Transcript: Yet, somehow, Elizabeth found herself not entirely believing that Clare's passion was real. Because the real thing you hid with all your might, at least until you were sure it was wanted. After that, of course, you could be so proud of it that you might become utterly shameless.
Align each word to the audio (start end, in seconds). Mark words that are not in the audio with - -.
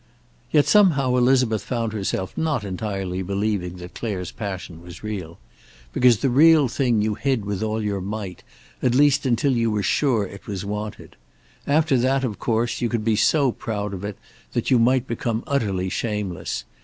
Yet, 0.49 0.65
somehow, 0.65 1.15
Elizabeth 1.15 1.61
found 1.61 1.93
herself 1.93 2.35
not 2.35 2.63
entirely 2.63 3.21
believing 3.21 3.75
that 3.75 3.93
Clare's 3.93 4.31
passion 4.31 4.81
was 4.81 5.03
real. 5.03 5.37
Because 5.93 6.17
the 6.21 6.29
real 6.31 6.67
thing 6.67 7.03
you 7.03 7.13
hid 7.13 7.45
with 7.45 7.61
all 7.61 7.79
your 7.83 8.01
might, 8.01 8.41
at 8.81 8.95
least 8.95 9.27
until 9.27 9.55
you 9.55 9.69
were 9.69 9.83
sure 9.83 10.25
it 10.25 10.47
was 10.47 10.65
wanted. 10.65 11.17
After 11.67 11.97
that, 11.99 12.23
of 12.23 12.39
course, 12.39 12.81
you 12.81 12.89
could 12.89 13.05
be 13.05 13.15
so 13.15 13.51
proud 13.51 13.93
of 13.93 14.03
it 14.03 14.17
that 14.53 14.71
you 14.71 14.79
might 14.79 15.05
become 15.05 15.43
utterly 15.45 15.87
shameless. 15.87 16.63